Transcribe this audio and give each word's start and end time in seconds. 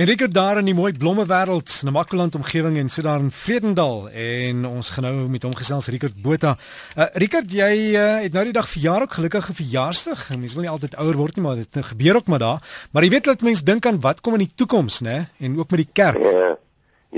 Enrique 0.00 0.28
daar 0.32 0.56
in 0.56 0.64
die 0.64 0.72
mooi 0.72 0.94
blomme 0.96 1.26
wêreld, 1.28 1.68
Namakoland 1.84 2.34
omgewing 2.38 2.78
en 2.80 2.88
sit 2.88 3.04
daar 3.04 3.20
in 3.20 3.28
Vredendal 3.30 4.06
en 4.08 4.62
ons 4.64 4.88
gaan 4.94 5.04
nou 5.04 5.26
met 5.28 5.42
hom 5.44 5.52
gesels 5.58 5.90
Rickert 5.92 6.14
Botha. 6.24 6.54
Uh, 6.96 7.04
Rickert, 7.20 7.52
jy 7.52 7.68
uh, 7.90 8.06
het 8.22 8.32
nou 8.32 8.46
die 8.48 8.54
dag 8.56 8.68
verjaar 8.70 9.04
ook 9.04 9.18
gelukkige 9.18 9.52
verjaarsdag. 9.58 10.22
Mense 10.38 10.56
wil 10.56 10.64
nie 10.64 10.72
altyd 10.72 10.96
ouer 11.04 11.18
word 11.20 11.36
nie, 11.36 11.44
maar 11.44 11.60
dit 11.60 11.80
gebeur 11.90 12.22
ook 12.22 12.32
maar 12.32 12.40
daar. 12.40 12.72
Maar 12.96 13.04
jy 13.04 13.12
weet 13.18 13.28
dat 13.28 13.44
mense 13.44 13.68
dink 13.68 13.90
aan 13.90 14.00
wat 14.00 14.24
kom 14.24 14.38
in 14.38 14.46
die 14.46 14.54
toekoms, 14.62 15.02
né? 15.04 15.18
En 15.36 15.60
ook 15.60 15.76
met 15.76 15.84
die 15.84 15.92
kerk. 15.92 16.24
Ja. 16.24 16.56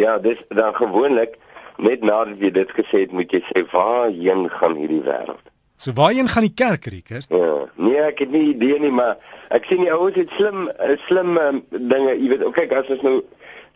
Ja, 0.02 0.18
dis 0.18 0.42
dan 0.50 0.74
gewoonlik 0.74 1.38
net 1.78 2.02
nadat 2.02 2.42
jy 2.42 2.50
dit 2.50 2.76
gesê 2.80 3.06
het, 3.06 3.14
moet 3.14 3.30
jy 3.30 3.44
sê 3.46 3.62
waarheen 3.70 4.48
gaan 4.58 4.74
hierdie 4.82 5.04
wêreld? 5.06 5.51
So 5.82 5.92
waarheen 5.92 6.28
gaan 6.28 6.44
die 6.46 6.54
kerk, 6.54 6.84
Rickert? 6.84 7.26
Ja, 7.28 7.54
nee, 7.74 7.98
ek 7.98 8.20
het 8.22 8.30
nie 8.30 8.52
idee 8.52 8.76
nie, 8.78 8.90
maar 8.94 9.16
ek 9.50 9.64
sien 9.66 9.80
die 9.82 9.90
ouens 9.90 10.14
het 10.14 10.30
slim 10.38 10.68
eh, 10.70 10.92
slim 11.08 11.34
um, 11.42 11.56
dinge, 11.74 12.12
jy 12.20 12.28
weet, 12.30 12.44
kyk 12.54 12.74
as 12.78 12.92
ons 12.94 13.02
nou 13.02 13.16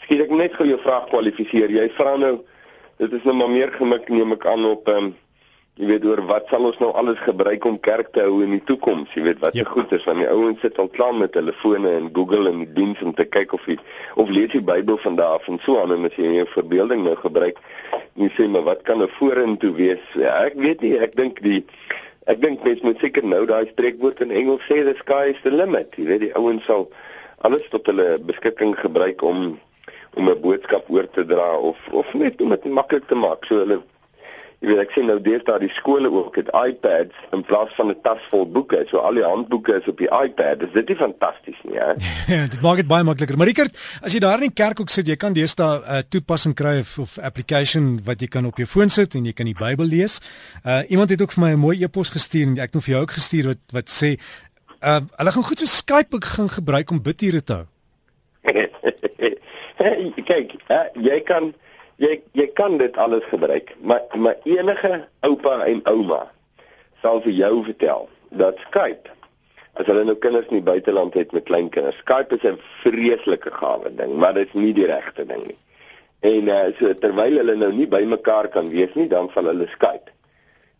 skielik 0.04 0.30
net 0.30 0.54
gou 0.54 0.68
jou 0.68 0.78
vraag 0.84 1.08
kwalifiseer. 1.10 1.72
Jy 1.74 1.88
vra 1.96 2.12
nou 2.22 2.36
dit 3.02 3.16
is 3.18 3.26
nou 3.26 3.34
maar 3.40 3.50
meer 3.50 3.74
gemik 3.74 4.06
neem 4.14 4.36
ek 4.36 4.46
aan 4.52 4.68
op 4.70 4.86
ehm 4.92 5.08
um, 5.08 5.14
jy 5.76 5.86
weet 5.90 6.04
oor 6.08 6.22
wat 6.28 6.46
sal 6.48 6.64
ons 6.64 6.78
nou 6.80 6.88
alles 6.96 7.18
gebruik 7.20 7.64
om 7.68 7.74
kerk 7.84 8.08
te 8.14 8.22
hou 8.24 8.38
in 8.44 8.54
die 8.54 8.62
toekoms? 8.64 9.12
Jy 9.12 9.26
weet 9.26 9.42
wat 9.42 9.52
se 9.52 9.60
ja. 9.60 9.68
goed 9.68 9.90
is 9.92 10.06
want 10.08 10.22
die 10.22 10.28
ouens 10.30 10.62
sit 10.64 10.78
al 10.80 10.88
klaar 10.94 11.12
met 11.14 11.34
telefone 11.34 11.90
en 11.98 12.06
Google 12.16 12.48
en 12.48 12.62
die 12.62 12.70
diens 12.78 13.02
om 13.04 13.12
te 13.16 13.26
kyk 13.28 13.52
of 13.58 13.66
jy 13.68 13.76
of 14.16 14.32
lees 14.32 14.54
die 14.54 14.62
Bybel 14.64 14.96
van 15.04 15.18
daar 15.20 15.36
af 15.36 15.50
en 15.52 15.60
so 15.64 15.76
aan 15.82 15.92
en 15.92 16.08
as 16.08 16.16
jy 16.16 16.32
jou 16.38 16.46
verbeelding 16.54 17.04
nou 17.04 17.12
gebruik, 17.20 17.60
jy 18.16 18.30
sê 18.38 18.48
maar 18.48 18.64
wat 18.70 18.86
kan 18.88 19.02
'n 19.04 19.12
vorentoe 19.18 19.74
wees? 19.76 20.04
Ja, 20.14 20.32
ek 20.46 20.56
weet 20.56 20.80
nie, 20.80 20.96
ek 20.96 21.16
dink 21.16 21.42
die 21.44 21.64
ek 22.26 22.40
dink 22.40 22.64
mens 22.64 22.80
moet 22.80 22.98
seker 23.00 23.24
nou 23.24 23.44
daai 23.46 23.68
spreekwoord 23.68 24.20
in 24.24 24.32
Engels 24.32 24.64
sê 24.64 24.80
the 24.82 24.96
sky 24.98 25.34
is 25.34 25.42
the 25.44 25.50
limit. 25.50 25.92
Jy 25.96 26.06
weet 26.06 26.20
die 26.20 26.34
ouens 26.34 26.64
sal 26.64 26.88
alles 27.44 27.68
tot 27.68 27.86
hulle 27.86 28.16
beskikking 28.18 28.72
gebruik 28.80 29.22
om 29.22 29.60
om 30.16 30.28
'n 30.30 30.40
boodskap 30.40 30.88
oor 30.88 31.06
te 31.12 31.26
dra 31.26 31.58
of 31.58 31.76
of 31.92 32.14
net 32.14 32.40
om 32.40 32.48
dit 32.48 32.64
maklik 32.64 33.06
te 33.08 33.14
maak 33.14 33.44
so 33.44 33.60
hulle 33.60 33.82
Jy 34.64 34.70
weet 34.70 34.78
ek 34.86 34.94
sien 34.94 35.04
nou 35.04 35.18
deesdae 35.20 35.58
die 35.60 35.72
skole 35.76 36.08
ook 36.08 36.38
het 36.40 36.48
iPads 36.56 37.26
in 37.36 37.42
plaas 37.44 37.74
van 37.76 37.90
'n 37.92 37.98
tas 38.02 38.22
vol 38.32 38.46
boeke. 38.48 38.86
So 38.88 38.98
al 39.04 39.14
die 39.20 39.24
handboeke 39.24 39.76
is 39.76 39.88
op 39.88 39.98
die 39.98 40.08
iPad. 40.08 40.60
Dis 40.60 40.72
dit 40.72 40.90
is 40.90 40.96
fantasties 40.96 41.58
nie, 41.64 41.76
hè? 41.76 41.92
Ja, 42.32 42.46
dit 42.46 42.60
maak 42.60 42.76
dit 42.76 42.86
baie 42.88 43.04
makliker. 43.04 43.36
Maar 43.36 43.46
Rickert, 43.46 43.76
as 44.00 44.12
jy 44.12 44.20
daar 44.24 44.40
in 44.40 44.48
die 44.48 44.56
kerk 44.62 44.80
ook 44.80 44.90
sit, 44.90 45.06
jy 45.06 45.16
kan 45.16 45.32
deesdae 45.36 45.76
'n 45.76 45.82
uh, 45.84 46.02
toepassing 46.08 46.54
kry 46.54 46.78
of, 46.80 46.98
of 46.98 47.18
application 47.18 48.00
wat 48.04 48.20
jy 48.20 48.28
kan 48.28 48.46
op 48.46 48.56
jou 48.56 48.66
foon 48.66 48.88
sit 48.88 49.14
en 49.14 49.24
jy 49.24 49.32
kan 49.32 49.46
die 49.46 49.58
Bybel 49.58 49.86
lees. 49.86 50.20
Uh 50.64 50.82
iemand 50.88 51.10
het 51.10 51.22
ook 51.22 51.32
vir 51.32 51.44
my 51.44 51.52
'n 51.52 51.58
mooi 51.58 51.84
e-pos 51.84 52.10
gestuur 52.10 52.46
en 52.46 52.56
ek 52.56 52.72
het 52.72 52.74
nou 52.74 52.82
vir 52.82 52.92
jou 52.92 53.02
ook 53.02 53.12
gestuur 53.12 53.44
wat 53.46 53.62
wat 53.72 53.88
sê 53.90 54.16
uh 54.82 55.00
hulle 55.16 55.32
gaan 55.32 55.44
goed 55.44 55.58
so 55.58 55.66
Skype 55.66 56.16
gaan 56.20 56.48
gebruik 56.48 56.90
om 56.90 57.02
bidure 57.02 57.42
te 57.42 57.52
hou. 57.52 57.66
Kyk, 60.30 60.52
uh, 60.70 60.88
jy 60.96 61.20
kan 61.20 61.52
jy 62.02 62.20
jy 62.36 62.46
kan 62.58 62.78
dit 62.78 62.96
alles 62.96 63.24
gebruik, 63.32 63.74
maar 63.80 64.02
maar 64.14 64.36
enige 64.44 65.06
oupa 65.20 65.58
en 65.64 65.82
ouma 65.84 66.26
sal 67.02 67.20
vir 67.24 67.32
jou 67.32 67.52
vertel 67.64 68.08
dat 68.30 68.58
Skype 68.68 69.12
as 69.76 69.88
hulle 69.90 70.06
nou 70.08 70.16
kinders 70.16 70.48
in 70.50 70.58
die 70.58 70.64
buiteland 70.64 71.14
het 71.18 71.32
met 71.36 71.44
klein 71.48 71.68
kinders, 71.68 71.98
Skype 72.00 72.36
is 72.36 72.44
'n 72.48 72.58
vreeslike 72.82 73.50
gawe 73.50 73.90
ding, 73.94 74.16
maar 74.16 74.34
dit 74.34 74.48
is 74.48 74.54
nie 74.54 74.72
die 74.72 74.86
regte 74.86 75.26
ding 75.26 75.46
nie. 75.46 75.58
En 76.20 76.48
uh, 76.48 76.72
so 76.78 76.94
terwyl 76.94 77.36
hulle 77.36 77.54
nou 77.54 77.72
nie 77.72 77.86
bymekaar 77.86 78.48
kan 78.48 78.70
wees 78.70 78.94
nie, 78.94 79.08
dan 79.08 79.28
sal 79.34 79.44
hulle 79.44 79.68
Skype. 79.68 80.10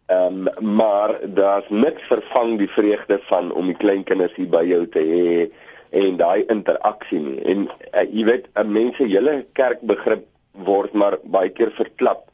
Ehm 0.07 0.49
um, 0.49 0.75
maar 0.77 1.19
daar's 1.23 1.69
niks 1.69 2.03
vervang 2.07 2.59
die 2.59 2.71
vreugde 2.71 3.19
van 3.29 3.53
om 3.53 3.67
die 3.67 3.77
klein 3.77 4.05
kinders 4.05 4.35
hier 4.35 4.49
by 4.49 4.65
jou 4.65 4.87
te 4.87 5.03
hê 5.03 5.51
en 5.91 6.17
daai 6.17 6.47
interaksie 6.47 7.19
nie. 7.19 7.41
En 7.43 7.69
uh, 7.93 8.05
jy 8.13 8.25
weet, 8.25 8.47
uh, 8.55 8.65
mense 8.65 9.03
hele 9.03 9.45
kerkbegrip 9.53 10.25
word 10.65 10.93
maar 10.93 11.19
baie 11.25 11.51
keer 11.51 11.71
verklap 11.77 12.27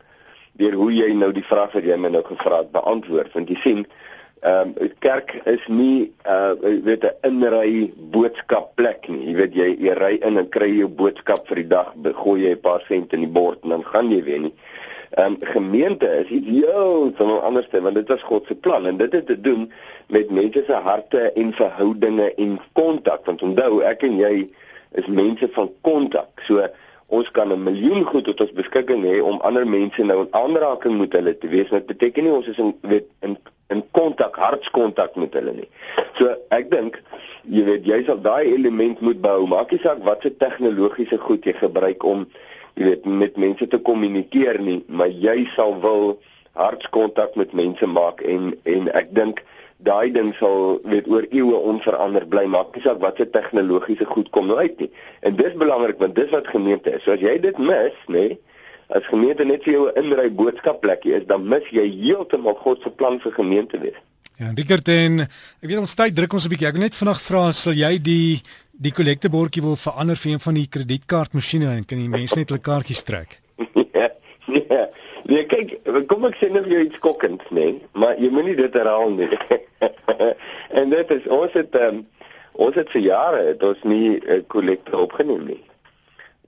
deur 0.60 0.74
hoe 0.76 0.92
jy 0.92 1.12
nou 1.16 1.32
die 1.32 1.44
vraag 1.46 1.72
wat 1.76 1.84
jy 1.84 1.96
my 1.96 2.10
nou 2.12 2.22
gevra 2.26 2.62
het 2.62 2.72
beantwoord. 2.74 3.32
Want 3.34 3.48
jy 3.48 3.58
sien 3.62 3.84
ehm 4.42 4.72
um, 4.74 4.90
kerk 4.98 5.36
is 5.46 5.62
nie 5.70 6.12
uh 6.26 6.52
weet 6.60 7.04
'n 7.06 7.14
inry 7.28 7.92
boodskap 8.14 8.74
plek 8.74 9.08
nie. 9.08 9.30
Jy 9.30 9.34
weet 9.36 9.54
jy 9.54 9.68
jy 9.86 9.94
ry 9.94 10.14
in 10.28 10.38
en 10.38 10.48
kry 10.48 10.70
jou 10.78 10.88
boodskap 10.88 11.46
vir 11.46 11.62
die 11.62 11.68
dag 11.68 11.94
gooi 12.22 12.42
jy 12.42 12.54
'n 12.54 12.60
paar 12.60 12.82
sent 12.88 13.12
in 13.12 13.20
die 13.20 13.34
bord 13.40 13.62
en 13.62 13.68
dan 13.68 13.84
gaan 13.84 14.10
jy 14.10 14.22
weer 14.22 14.40
nie. 14.40 14.54
Ehm 15.12 15.32
um, 15.32 15.36
gemeente 15.40 16.06
is 16.06 16.28
iets 16.28 16.48
heeltemal 16.48 17.40
anders 17.40 17.68
te 17.70 17.80
want 17.80 17.94
dit 17.94 18.08
was 18.08 18.22
God 18.22 18.46
se 18.46 18.54
plan 18.54 18.86
en 18.86 18.96
dit 18.96 19.12
het 19.12 19.26
te 19.26 19.40
doen 19.40 19.72
met 20.08 20.30
mense 20.30 20.64
se 20.66 20.72
harte 20.72 21.32
en 21.32 21.52
verhoudinge 21.52 22.34
en 22.34 22.60
kontak. 22.72 23.24
Want 23.24 23.42
onthou 23.42 23.82
ek 23.82 24.02
en 24.02 24.18
jy 24.18 24.48
is 24.92 25.06
mense 25.06 25.48
van 25.52 25.70
kontak. 25.80 26.40
So 26.46 26.66
ons 27.12 27.30
kan 27.36 27.52
'n 27.52 27.62
miljoen 27.62 28.04
goed 28.08 28.24
tot 28.24 28.40
ons 28.40 28.52
beskikking 28.56 29.02
hê 29.04 29.20
om 29.20 29.40
ander 29.48 29.66
mense 29.66 30.02
nou 30.02 30.20
in 30.20 30.32
aanraking 30.42 30.98
met 30.98 31.12
hulle 31.12 31.34
te 31.38 31.48
wees. 31.48 31.68
Dit 31.70 31.86
beteken 31.86 32.24
nie 32.24 32.32
ons 32.32 32.46
is 32.48 32.58
in 32.58 32.74
weet 32.80 33.08
in 33.20 33.36
in 33.72 33.82
kontak, 33.90 34.36
hartskontak 34.36 35.16
met 35.16 35.34
hulle 35.34 35.52
nie. 35.52 35.68
So 36.18 36.32
ek 36.48 36.70
dink 36.70 37.00
jy 37.42 37.64
weet 37.64 37.86
jy 37.86 38.02
sal 38.06 38.20
daai 38.20 38.54
element 38.54 39.00
moet 39.00 39.20
behou. 39.20 39.46
Maak 39.46 39.72
nie 39.72 39.80
saak 39.84 40.04
wat 40.04 40.22
se 40.22 40.30
tegnologiese 40.30 41.18
goed 41.18 41.44
jy 41.44 41.52
gebruik 41.52 42.04
om 42.04 42.26
jy 42.74 42.84
weet 42.84 43.04
met 43.04 43.36
mense 43.36 43.68
te 43.68 43.78
kommunikeer 43.78 44.60
nie, 44.60 44.82
maar 44.88 45.08
jy 45.08 45.48
sal 45.56 45.76
wil 45.80 46.18
hartskontak 46.52 47.36
met 47.36 47.52
mense 47.52 47.86
maak 47.86 48.20
en 48.20 48.52
en 48.64 48.88
ek 48.92 49.12
dink 49.16 49.44
daai 49.84 50.12
ding 50.12 50.32
sal 50.38 50.78
weet 50.84 51.08
oor 51.08 51.26
eeue 51.30 51.58
onverander 51.72 52.26
bly 52.26 52.46
maak 52.46 52.74
nie 52.76 52.84
saak 52.84 53.00
wat 53.00 53.16
se 53.16 53.26
tegnologiese 53.30 54.06
goed 54.14 54.30
kom 54.30 54.46
nou 54.46 54.58
uit 54.58 54.78
nie. 54.78 54.90
En 55.22 55.36
dis 55.36 55.58
belangrik 55.64 55.98
want 55.98 56.14
dis 56.14 56.30
wat 56.30 56.46
gemeente 56.46 56.94
is. 56.94 57.02
So 57.04 57.16
as 57.16 57.20
jy 57.20 57.38
dit 57.40 57.58
mis 57.58 57.98
nê 58.08 58.38
as 58.92 59.06
gemeente 59.08 59.44
net 59.44 59.64
vir 59.64 59.74
jou 59.74 59.84
'n 59.88 60.04
inry 60.04 60.30
boodskapplekkie 60.30 61.14
is 61.18 61.26
dan 61.26 61.48
mis 61.48 61.68
jy 61.70 61.86
heeltemal 61.88 62.54
God 62.54 62.82
se 62.82 62.90
plan 62.90 63.20
vir 63.20 63.32
gemeente 63.32 63.78
wees 63.78 64.00
ja 64.42 64.50
Richard 64.56 64.88
en 64.88 65.22
ek 65.24 65.68
weet 65.68 65.80
ons 65.82 65.94
tyd 65.98 66.16
druk 66.16 66.34
ons 66.34 66.46
'n 66.46 66.52
bietjie. 66.52 66.68
Ek 66.68 66.76
wil 66.76 66.86
net 66.86 66.98
vanaand 66.98 67.22
vra 67.22 67.52
sal 67.52 67.74
jy 67.74 67.98
die 67.98 68.42
die 68.72 68.92
kollektebordjie 68.92 69.62
wil 69.62 69.76
verander 69.76 70.16
vir 70.16 70.32
een 70.32 70.40
van 70.40 70.54
die 70.54 70.66
kredietkaartmasjiene 70.66 71.76
en 71.76 71.84
kan 71.84 71.98
die 71.98 72.08
mense 72.08 72.38
net 72.38 72.48
hulle 72.50 72.60
kaartjies 72.60 73.04
trek? 73.04 73.38
Ja 73.92 74.08
ja 74.68 74.81
Nee, 75.32 75.46
kyk, 75.48 75.78
kom 76.10 76.26
ek 76.28 76.34
sê 76.36 76.50
net 76.52 76.66
jy 76.68 76.82
iets 76.84 76.98
skokkend, 77.00 77.44
nee, 77.56 77.78
maar 77.96 78.18
jy 78.20 78.28
moenie 78.34 78.56
dit 78.58 78.74
herhaal 78.76 79.14
nie. 79.16 79.30
en 80.78 80.90
dit 80.92 81.12
is 81.14 81.28
ons 81.32 81.54
het 81.56 81.76
um, 81.80 82.02
ons 82.60 82.76
het 82.76 82.90
vir 82.92 83.04
jare 83.06 83.38
het 83.46 83.62
ons 83.64 83.80
nie 83.88 84.18
'n 84.18 84.18
uh, 84.34 84.40
kollekte 84.52 84.98
opgeneem 84.98 85.46
nie 85.48 85.62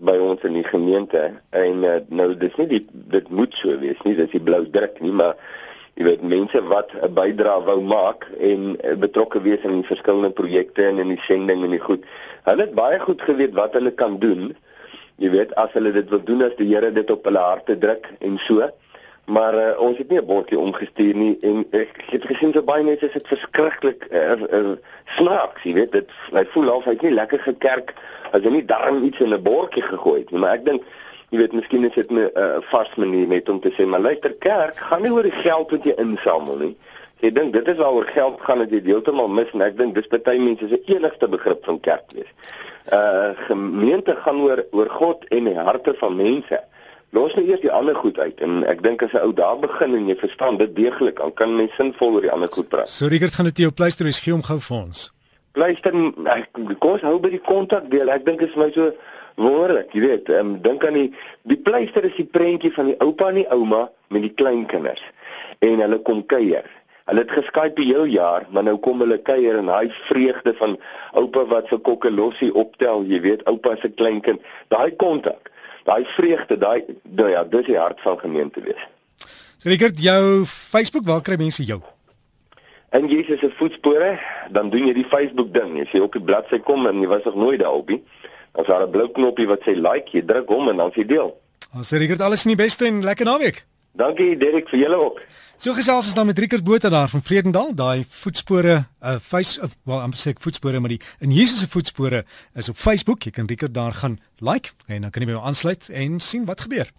by 0.05 0.17
ons 0.21 0.43
in 0.45 0.59
die 0.59 0.67
gemeente 0.69 1.23
en 1.63 1.85
uh, 1.87 1.95
nou 2.09 2.35
dis 2.37 2.57
nie 2.61 2.67
die, 2.75 2.83
dit 3.15 3.31
moet 3.31 3.57
so 3.57 3.73
wees 3.81 4.03
nie, 4.05 4.17
dis 4.19 4.35
die 4.37 4.43
blou 4.51 4.61
druk 4.77 5.01
nie, 5.01 5.15
maar 5.23 5.39
jy 5.97 6.05
weet 6.11 6.29
mense 6.35 6.61
wat 6.69 6.93
'n 6.93 7.15
bydrae 7.17 7.65
wou 7.71 7.81
maak 7.81 8.29
en 8.37 8.77
uh, 8.77 8.99
betrokke 9.07 9.41
wees 9.49 9.65
in 9.65 9.81
verskillende 9.89 10.35
projekte 10.43 10.85
en 10.91 10.99
in 10.99 11.15
die 11.15 11.25
sending 11.25 11.65
en 11.65 11.73
die 11.73 11.81
goed. 11.89 12.05
Hulle 12.45 12.69
het 12.69 12.77
baie 12.77 13.01
goed 13.01 13.23
geweet 13.23 13.57
wat 13.57 13.73
hulle 13.81 13.97
kan 13.97 14.19
doen 14.19 14.53
jy 15.23 15.31
weet 15.31 15.55
as 15.61 15.73
hulle 15.77 15.93
dit 15.93 16.09
wil 16.11 16.23
doen 16.25 16.43
as 16.43 16.57
die 16.59 16.67
Here 16.71 16.91
dit 16.93 17.11
op 17.11 17.25
hulle 17.25 17.43
harte 17.43 17.79
druk 17.79 18.09
en 18.21 18.39
so. 18.39 18.71
Maar 19.25 19.55
uh, 19.57 19.69
ons 19.81 19.99
het 19.99 20.11
nie 20.11 20.21
'n 20.21 20.27
bordjie 20.27 20.59
omgestuur 20.59 21.15
nie 21.15 21.39
en 21.43 21.65
ek 21.71 22.03
het 22.11 22.25
gesien 22.25 22.53
so 22.53 22.63
baie 22.63 22.85
mense 22.85 23.07
is 23.07 23.13
dit 23.13 23.29
verskriklik 23.29 24.05
uh, 24.11 24.37
uh, 24.53 24.75
snaaks 25.17 25.63
jy 25.63 25.73
weet. 25.75 25.93
Dit 25.93 26.11
hy 26.33 26.45
voel 26.53 26.69
of 26.69 26.85
hy 26.85 26.97
nie 27.01 27.15
lekker 27.15 27.41
gekerk 27.41 27.95
as 28.33 28.43
hy 28.43 28.51
nie 28.51 28.65
darm 28.65 29.05
iets 29.05 29.21
in 29.21 29.33
'n 29.33 29.43
bordjie 29.43 29.83
gegooi 29.83 30.21
het 30.21 30.31
nie. 30.31 30.41
Maar 30.41 30.55
ek 30.61 30.65
dink 30.65 30.83
jy 31.31 31.39
weet 31.39 31.53
miskien 31.53 31.85
is 31.85 31.95
dit 31.95 32.11
'n 32.11 32.29
uh, 32.35 32.61
vas 32.61 32.95
manier 32.95 33.27
net 33.27 33.49
om 33.49 33.61
te 33.61 33.73
sê 33.73 33.87
maar 33.87 34.01
luister 34.01 34.35
kerk 34.39 34.77
gaan 34.77 35.03
nie 35.03 35.13
oor 35.13 35.23
die 35.23 35.41
geld 35.41 35.71
wat 35.71 35.85
jy 35.85 35.95
insamel 35.97 36.57
nie 36.57 36.77
jy 37.21 37.31
dink 37.33 37.53
dit 37.53 37.69
is 37.69 37.77
waaroor 37.77 38.07
geld 38.07 38.41
gaan 38.41 38.61
as 38.61 38.71
jy 38.71 38.83
heeltemal 38.85 39.29
mis 39.29 39.51
en 39.55 39.63
ek 39.63 39.79
dink 39.79 39.95
dis 39.95 40.09
baie 40.15 40.39
mense 40.39 40.69
se 40.69 40.81
enigste 40.87 41.29
begrip 41.29 41.65
van 41.65 41.81
kerk 41.81 42.13
wees 42.13 42.31
uh 42.93 43.33
gemeente 43.47 44.17
gaan 44.17 44.41
oor 44.41 44.65
oor 44.71 44.91
God 44.91 45.25
en 45.29 45.45
die 45.45 45.57
harte 45.57 45.95
van 45.99 46.17
mense. 46.17 46.61
Los 47.15 47.35
nou 47.35 47.45
eers 47.47 47.63
die 47.63 47.73
ander 47.73 47.95
goed 47.97 48.19
uit 48.19 48.41
en 48.45 48.65
ek 48.69 48.83
dink 48.83 49.03
as 49.03 49.13
'n 49.13 49.23
ou 49.25 49.33
daar 49.33 49.59
begin 49.59 49.95
en 49.95 50.09
jy 50.09 50.17
verstaan 50.17 50.57
dit 50.57 50.77
deeglik, 50.77 51.17
dan 51.17 51.33
kan 51.33 51.57
jy 51.57 51.69
sinvol 51.77 52.15
oor 52.15 52.21
die 52.21 52.31
ander 52.31 52.49
goed 52.53 52.69
praat. 52.69 52.89
So 52.91 53.07
Richard 53.07 53.35
gaan 53.35 53.47
dit 53.47 53.59
jou 53.59 53.71
pleister 53.71 54.07
is 54.07 54.21
gee 54.21 54.35
om 54.35 54.43
gou 54.43 54.61
vir 54.61 54.77
ons. 54.77 55.13
Pleister, 55.53 55.93
ek 56.27 56.49
kos 56.79 57.01
hou 57.01 57.19
by 57.19 57.31
die 57.31 57.41
kontak 57.41 57.91
deel. 57.91 58.11
Ek 58.11 58.27
dink 58.27 58.41
dit 58.41 58.49
is 58.49 58.57
my 58.57 58.71
so 58.73 58.93
wonderlik, 59.37 59.93
jy 59.93 60.01
weet, 60.01 60.29
um, 60.29 60.61
dink 60.63 60.85
aan 60.85 60.95
die 60.95 61.15
die 61.43 61.57
pleister 61.57 62.05
is 62.05 62.17
die 62.17 62.27
prentjie 62.27 62.73
van 62.73 62.87
die 62.87 62.99
oupa 63.01 63.29
en 63.29 63.35
die 63.35 63.49
ouma 63.51 63.89
met 64.09 64.23
die 64.23 64.35
kleinkinders 64.35 65.03
en 65.59 65.81
hulle 65.81 65.99
kom 66.03 66.27
kuier. 66.27 66.65
Hulle 67.05 67.21
het 67.21 67.33
geskype 67.37 67.77
die 67.77 67.91
heel 67.93 68.07
jaar, 68.09 68.47
maar 68.49 68.65
nou 68.65 68.79
kom 68.81 69.03
hulle 69.05 69.19
kuier 69.21 69.59
en 69.59 69.67
daai 69.69 69.91
vreugde 70.09 70.55
van 70.57 70.79
oupa 71.21 71.43
wat 71.51 71.69
se 71.69 71.77
kokke 71.77 72.09
lossie 72.11 72.49
optel, 72.55 73.05
jy 73.05 73.21
weet, 73.21 73.43
oupa 73.51 73.75
se 73.83 73.91
kleinkind, 73.93 74.41
daai 74.73 74.95
kontak, 74.97 75.51
daai 75.85 76.07
vreugde, 76.15 76.57
daai 76.57 76.81
nou 77.03 77.29
ja, 77.29 77.45
dis 77.45 77.67
die 77.69 77.77
hart 77.77 78.01
van 78.01 78.17
gemeente 78.23 78.65
wees. 78.65 78.87
So 79.61 79.69
Richard, 79.69 80.01
jou 80.01 80.47
Facebook, 80.49 81.05
waar 81.05 81.21
kry 81.25 81.37
mense 81.41 81.65
jou? 81.65 81.83
En 82.97 83.09
Jesus 83.11 83.41
se 83.41 83.53
voetspore, 83.59 84.15
dan 84.51 84.71
doen 84.71 84.87
jy 84.87 84.97
die 84.97 85.09
Facebook 85.11 85.53
ding. 85.53 85.77
Jy 85.81 85.87
sê 85.91 86.01
op 86.01 86.13
die 86.17 86.25
bladsy 86.25 86.61
kom 86.65 86.87
en 86.87 87.01
jy 87.03 87.09
was 87.11 87.25
nog 87.29 87.37
nooit 87.37 87.61
daar 87.61 87.77
op 87.77 87.89
nie. 87.91 88.01
As 88.55 88.67
daar 88.67 88.87
'n 88.87 88.91
blou 88.91 89.09
knoppie 89.11 89.47
wat 89.47 89.61
sê 89.67 89.75
like, 89.77 90.09
jy 90.13 90.25
druk 90.25 90.49
hom 90.49 90.69
en 90.69 90.77
dan 90.77 90.93
sê 90.97 91.05
deel. 91.05 91.35
Ons 91.75 91.93
sê 91.93 91.99
Rickert 91.99 92.21
alles 92.21 92.45
in 92.45 92.57
die 92.57 92.63
beste 92.65 92.87
en 92.87 93.05
lekker 93.05 93.27
naweek. 93.27 93.65
Dankie 93.93 94.37
Derek 94.37 94.69
vir 94.69 94.79
julle 94.79 94.97
ook. 94.97 95.21
So 95.55 95.73
gesels 95.73 96.09
ons 96.09 96.17
dan 96.19 96.27
met 96.27 96.39
Rickert 96.39 96.65
Botha 96.67 96.89
daar 96.91 97.09
van 97.09 97.23
Vredendal, 97.23 97.71
daai 97.79 98.05
voetspore, 98.11 98.75
uh 99.01 99.15
face 99.23 99.61
uh, 99.63 99.69
wel 99.87 100.03
I'm 100.03 100.13
sê 100.19 100.35
voetspore, 100.35 100.81
maar 100.83 100.91
die 100.91 101.01
in 101.23 101.33
Jesus 101.33 101.63
se 101.63 101.69
voetspore 101.71 102.25
is 102.59 102.69
op 102.69 102.77
Facebook. 102.77 103.23
Jy 103.23 103.31
kan 103.39 103.47
Rickert 103.47 103.75
daar 103.75 103.95
gaan 103.95 104.19
like 104.43 104.75
en 104.87 105.07
dan 105.07 105.15
kan 105.15 105.23
jy 105.23 105.31
by 105.31 105.39
hom 105.39 105.47
aansluit 105.47 105.89
en 105.95 106.19
sien 106.21 106.45
wat 106.51 106.67
gebeur. 106.67 106.91